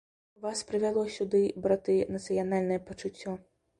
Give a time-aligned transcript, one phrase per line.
[0.43, 3.37] Вас прывяло сюды, браты, нацыянальнае пачуццё.